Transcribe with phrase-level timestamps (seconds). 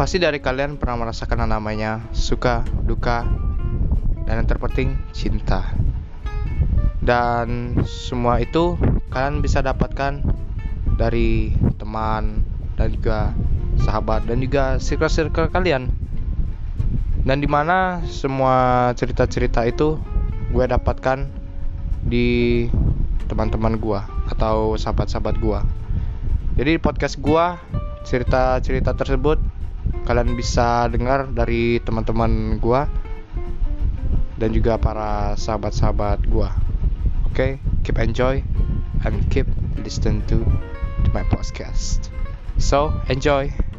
[0.00, 3.20] Pasti dari kalian pernah merasakan namanya suka, duka,
[4.24, 5.76] dan yang terpenting cinta.
[7.04, 8.80] Dan semua itu
[9.12, 10.24] kalian bisa dapatkan
[10.96, 12.40] dari teman
[12.80, 13.36] dan juga
[13.84, 15.92] sahabat dan juga circle-circle kalian.
[17.20, 20.00] Dan di mana semua cerita-cerita itu
[20.48, 21.28] gue dapatkan
[22.08, 22.64] di
[23.28, 24.00] teman-teman gue
[24.32, 25.60] atau sahabat-sahabat gue.
[26.56, 27.44] Jadi di podcast gue
[28.08, 29.60] cerita-cerita tersebut
[30.04, 32.90] kalian bisa dengar dari teman-teman gua
[34.40, 36.56] dan juga para sahabat-sahabat gua.
[37.28, 37.52] Oke, okay?
[37.86, 38.42] keep enjoy
[39.04, 39.46] and keep
[39.84, 40.42] listen to
[41.12, 42.10] my podcast.
[42.58, 43.69] So, enjoy.